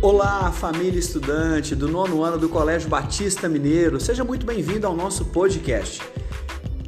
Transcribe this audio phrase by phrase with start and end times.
[0.00, 5.24] Olá, família estudante do nono ano do Colégio Batista Mineiro, seja muito bem-vindo ao nosso
[5.24, 6.00] podcast.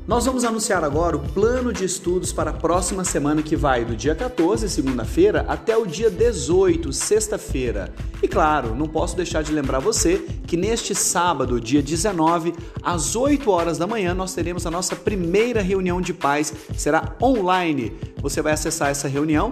[0.07, 3.97] Nós vamos anunciar agora o plano de estudos para a próxima semana que vai do
[3.97, 7.93] dia 14, segunda-feira, até o dia 18, sexta-feira.
[8.23, 13.51] E claro, não posso deixar de lembrar você que neste sábado, dia 19, às 8
[13.51, 17.93] horas da manhã, nós teremos a nossa primeira reunião de paz, será online.
[18.23, 19.51] Você vai acessar essa reunião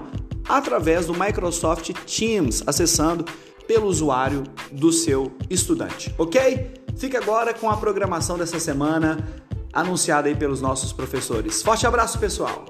[0.48, 3.24] através do Microsoft Teams, acessando
[3.66, 6.72] pelo usuário do seu estudante, ok?
[6.96, 9.28] Fique agora com a programação dessa semana
[9.72, 11.62] anunciada aí pelos nossos professores.
[11.62, 12.64] Forte abraço, pessoal!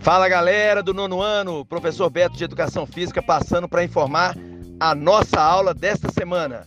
[0.00, 4.34] Fala galera do nono ano, professor Beto de Educação Física passando para informar
[4.80, 6.66] a nossa aula desta semana.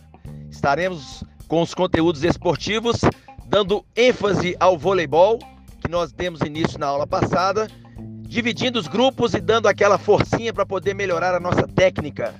[0.50, 3.00] Estaremos com os conteúdos esportivos,
[3.46, 5.38] dando ênfase ao voleibol,
[5.80, 7.68] que nós demos início na aula passada,
[8.22, 12.34] dividindo os grupos e dando aquela forcinha para poder melhorar a nossa técnica.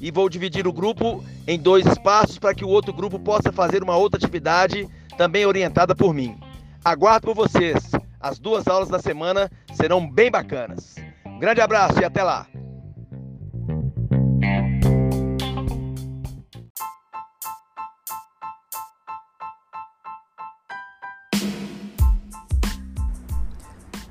[0.00, 3.82] E vou dividir o grupo em dois espaços para que o outro grupo possa fazer
[3.82, 6.38] uma outra atividade também orientada por mim.
[6.84, 7.90] Aguardo por vocês.
[8.20, 10.96] As duas aulas da semana serão bem bacanas.
[11.38, 12.46] Grande abraço e até lá!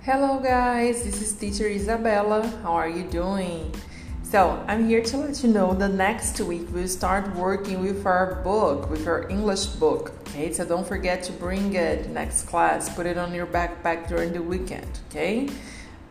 [0.06, 2.46] Hello guys, this is teacher Isabella.
[2.62, 3.74] How are you doing?
[4.22, 8.36] So, I'm here to let you know that next week we'll start working with our
[8.44, 10.12] book, with our English book.
[10.28, 14.32] Okay, so don't forget to bring it next class, put it on your backpack during
[14.32, 15.50] the weekend, okay?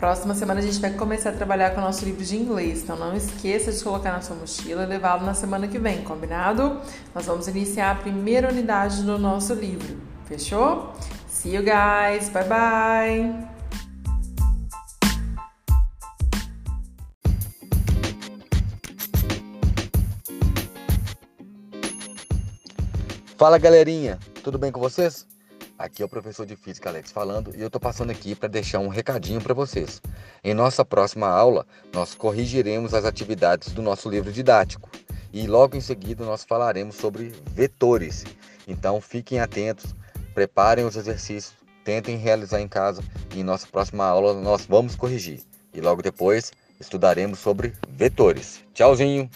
[0.00, 2.96] Próxima semana a gente vai começar a trabalhar com o nosso livro de inglês, então
[2.96, 6.80] não esqueça de colocar na sua mochila e levá-lo na semana que vem, combinado?
[7.14, 10.92] Nós vamos iniciar a primeira unidade do nosso livro, fechou?
[11.28, 13.53] See you guys, bye bye!
[23.44, 25.26] Fala galerinha, tudo bem com vocês?
[25.78, 28.78] Aqui é o professor de Física Alex falando e eu estou passando aqui para deixar
[28.78, 30.00] um recadinho para vocês.
[30.42, 34.88] Em nossa próxima aula, nós corrigiremos as atividades do nosso livro didático
[35.30, 38.24] e logo em seguida nós falaremos sobre vetores.
[38.66, 39.94] Então fiquem atentos,
[40.32, 41.52] preparem os exercícios,
[41.84, 43.02] tentem realizar em casa
[43.34, 45.42] e em nossa próxima aula nós vamos corrigir.
[45.74, 46.50] E logo depois
[46.80, 48.64] estudaremos sobre vetores.
[48.72, 49.28] Tchauzinho!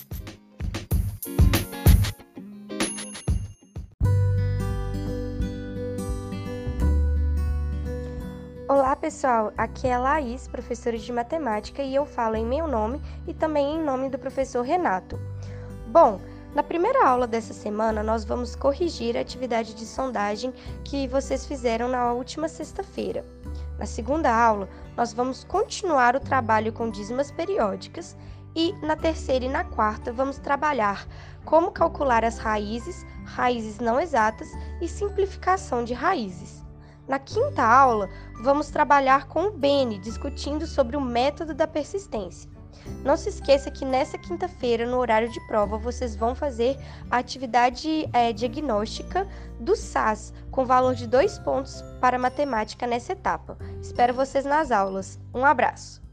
[8.99, 13.33] Pessoal, aqui é a Laís, professora de matemática, e eu falo em meu nome e
[13.33, 15.19] também em nome do professor Renato.
[15.87, 16.21] Bom,
[16.53, 20.53] na primeira aula dessa semana nós vamos corrigir a atividade de sondagem
[20.85, 23.25] que vocês fizeram na última sexta-feira.
[23.79, 28.17] Na segunda aula, nós vamos continuar o trabalho com dízimas periódicas
[28.57, 31.07] e na terceira e na quarta vamos trabalhar
[31.45, 34.49] como calcular as raízes, raízes não exatas
[34.81, 36.58] e simplificação de raízes.
[37.09, 38.09] Na quinta aula,
[38.43, 42.51] vamos trabalhar com o Beni, discutindo sobre o método da persistência.
[43.03, 46.77] Não se esqueça que nessa quinta-feira, no horário de prova, vocês vão fazer
[47.11, 49.27] a atividade é, diagnóstica
[49.59, 53.57] do SAS, com valor de dois pontos para matemática nessa etapa.
[53.81, 55.19] Espero vocês nas aulas.
[55.35, 56.08] Um abraço!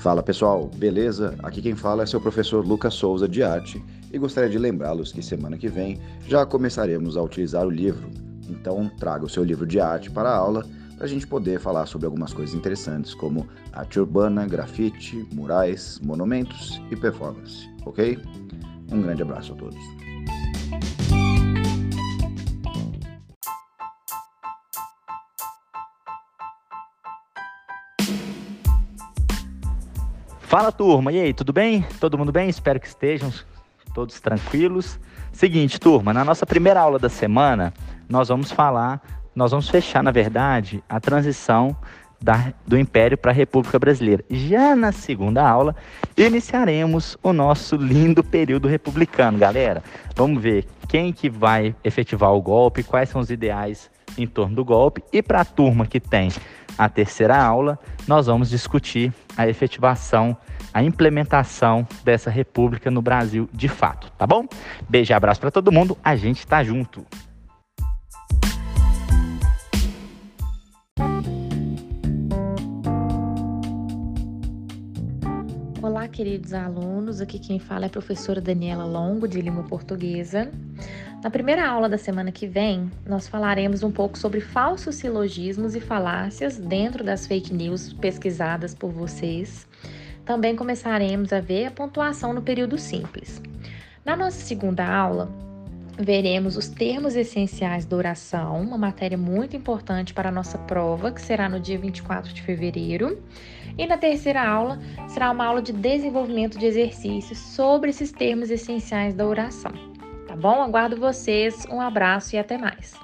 [0.00, 1.34] Fala pessoal, beleza?
[1.42, 5.22] Aqui quem fala é seu professor Lucas Souza de Arte e gostaria de lembrá-los que
[5.22, 8.08] semana que vem já começaremos a utilizar o livro.
[8.48, 10.64] Então traga o seu livro de arte para a aula
[10.96, 16.80] para a gente poder falar sobre algumas coisas interessantes como arte urbana, grafite, murais, monumentos
[16.90, 18.18] e performance, ok?
[18.90, 20.09] Um grande abraço a todos.
[30.50, 31.86] Fala turma, e aí, tudo bem?
[32.00, 32.48] Todo mundo bem?
[32.48, 33.32] Espero que estejam
[33.94, 34.98] todos tranquilos.
[35.32, 37.72] Seguinte, turma, na nossa primeira aula da semana,
[38.08, 39.00] nós vamos falar,
[39.32, 41.76] nós vamos fechar, na verdade, a transição
[42.20, 44.24] da, do Império para a República Brasileira.
[44.28, 45.76] Já na segunda aula,
[46.16, 49.84] iniciaremos o nosso lindo período republicano, galera.
[50.16, 53.88] Vamos ver quem que vai efetivar o golpe, quais são os ideais
[54.18, 55.00] em torno do golpe.
[55.12, 56.28] E para a turma que tem
[56.76, 60.36] a terceira aula, nós vamos discutir a efetivação,
[60.72, 64.46] a implementação dessa república no Brasil de fato, tá bom?
[64.88, 67.04] Beijo e abraço para todo mundo, a gente tá junto.
[75.82, 77.20] Olá, queridos alunos.
[77.20, 80.50] Aqui quem fala é a professora Daniela Longo, de Língua Portuguesa.
[81.22, 85.80] Na primeira aula da semana que vem, nós falaremos um pouco sobre falsos silogismos e
[85.80, 89.68] falácias dentro das fake news pesquisadas por vocês.
[90.24, 93.42] Também começaremos a ver a pontuação no período simples.
[94.02, 95.30] Na nossa segunda aula,
[95.98, 101.20] veremos os termos essenciais da oração, uma matéria muito importante para a nossa prova, que
[101.20, 103.22] será no dia 24 de fevereiro.
[103.76, 109.12] E na terceira aula será uma aula de desenvolvimento de exercícios sobre esses termos essenciais
[109.12, 109.89] da oração.
[110.30, 110.62] Tá bom?
[110.62, 111.66] Aguardo vocês.
[111.68, 112.94] Um abraço e até mais.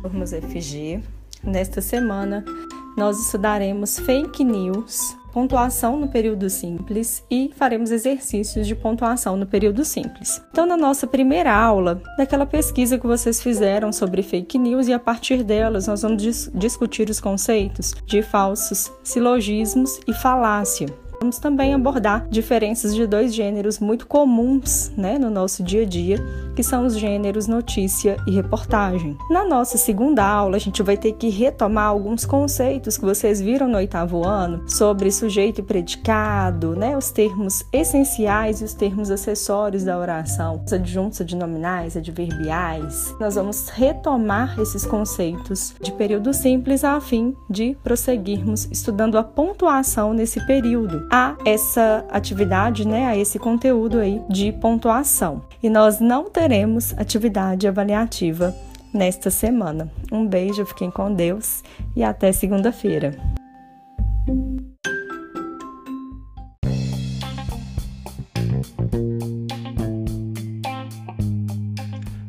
[0.00, 1.02] Turmas FG.
[1.42, 2.44] Nesta semana,
[2.96, 9.84] nós estudaremos fake news, pontuação no período simples e faremos exercícios de pontuação no período
[9.84, 10.42] simples.
[10.50, 14.98] Então, na nossa primeira aula, daquela pesquisa que vocês fizeram sobre fake news, e a
[14.98, 20.86] partir delas nós vamos dis discutir os conceitos de falsos silogismos e falácia.
[21.20, 26.18] Vamos também abordar diferenças de dois gêneros muito comuns né, no nosso dia a dia,
[26.54, 29.16] que são os gêneros notícia e reportagem.
[29.30, 33.66] Na nossa segunda aula, a gente vai ter que retomar alguns conceitos que vocês viram
[33.66, 39.84] no oitavo ano sobre sujeito e predicado, né, os termos essenciais e os termos acessórios
[39.84, 43.14] da oração, os adjuntos adnominais, adverbiais.
[43.18, 50.12] Nós vamos retomar esses conceitos de período simples a fim de prosseguirmos estudando a pontuação
[50.12, 55.42] nesse período a essa atividade, né, a esse conteúdo aí de pontuação.
[55.62, 58.54] E nós não teremos atividade avaliativa
[58.92, 59.90] nesta semana.
[60.10, 61.62] Um beijo, fiquem com Deus
[61.94, 63.16] e até segunda-feira.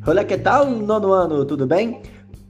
[0.06, 1.44] Olá, que tal, nono ano?
[1.44, 2.02] Tudo bem?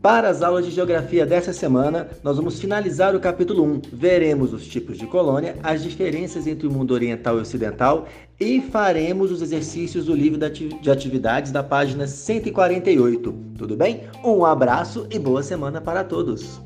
[0.07, 3.81] Para as aulas de geografia dessa semana, nós vamos finalizar o capítulo 1.
[3.91, 8.07] Veremos os tipos de colônia, as diferenças entre o mundo oriental e ocidental
[8.39, 13.33] e faremos os exercícios do livro de atividades da página 148.
[13.57, 14.03] Tudo bem?
[14.23, 16.57] Um abraço e boa semana para todos!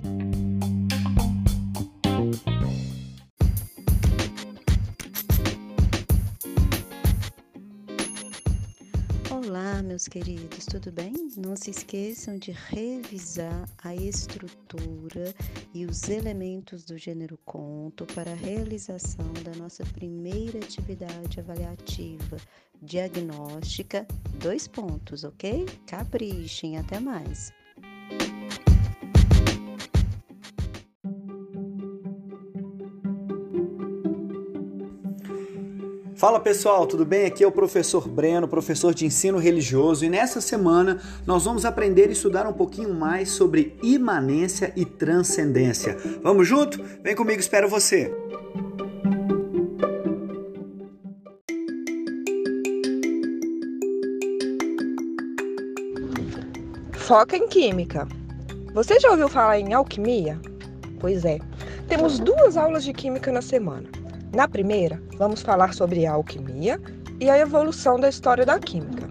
[9.82, 11.14] Meus queridos, tudo bem?
[11.38, 15.34] Não se esqueçam de revisar a estrutura
[15.74, 22.38] e os elementos do gênero conto para a realização da nossa primeira atividade avaliativa
[22.82, 24.06] diagnóstica.
[24.40, 25.66] Dois pontos, ok?
[25.88, 27.52] Caprichem, até mais!
[36.22, 37.26] Fala pessoal, tudo bem?
[37.26, 42.10] Aqui é o professor Breno, professor de ensino religioso, e nessa semana nós vamos aprender
[42.10, 45.98] e estudar um pouquinho mais sobre imanência e transcendência.
[46.22, 46.80] Vamos junto?
[47.02, 48.14] Vem comigo, espero você.
[56.92, 58.08] Foca em química.
[58.76, 60.40] Você já ouviu falar em alquimia?
[61.00, 61.40] Pois é,
[61.88, 64.01] temos duas aulas de química na semana.
[64.34, 66.80] Na primeira, vamos falar sobre a alquimia
[67.20, 69.10] e a evolução da história da química.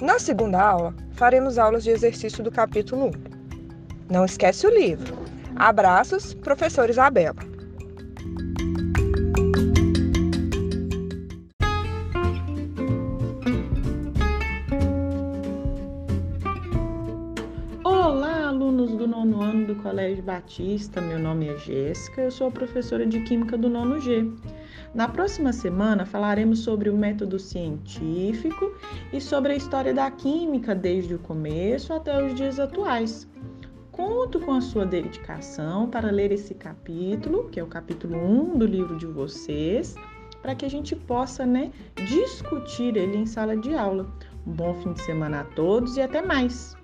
[0.00, 3.12] Na segunda aula, faremos aulas de exercício do capítulo 1.
[4.12, 5.16] Não esquece o livro.
[5.56, 7.51] Abraços, professor Isabela.
[19.82, 21.00] Colégio Batista.
[21.00, 24.30] Meu nome é Jéssica, eu sou professora de Química do nono G.
[24.94, 28.72] Na próxima semana falaremos sobre o método científico
[29.12, 33.28] e sobre a história da química desde o começo até os dias atuais.
[33.90, 38.66] Conto com a sua dedicação para ler esse capítulo, que é o capítulo 1 do
[38.66, 39.94] livro de vocês,
[40.40, 41.70] para que a gente possa né,
[42.06, 44.06] discutir ele em sala de aula.
[44.46, 46.76] Um bom fim de semana a todos e até mais!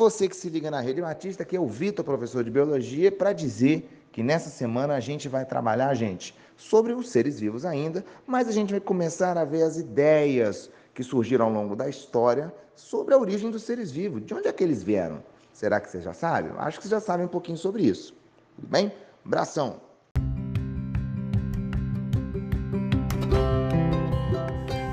[0.00, 3.34] Você que se liga na Rede Batista, que é o Vitor, professor de Biologia, para
[3.34, 8.48] dizer que nessa semana a gente vai trabalhar, gente, sobre os seres vivos ainda, mas
[8.48, 13.12] a gente vai começar a ver as ideias que surgiram ao longo da história sobre
[13.12, 14.24] a origem dos seres vivos.
[14.24, 15.22] De onde é que eles vieram?
[15.52, 16.50] Será que você já sabe?
[16.56, 18.16] Acho que você já sabe um pouquinho sobre isso.
[18.56, 18.90] Tudo bem?
[19.22, 19.82] Abração!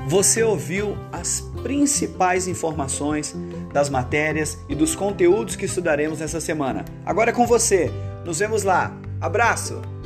[0.08, 3.34] Você ouviu as principais informações
[3.72, 6.84] das matérias e dos conteúdos que estudaremos nessa semana.
[7.04, 7.90] Agora é com você.
[8.24, 8.96] Nos vemos lá.
[9.20, 9.97] Abraço!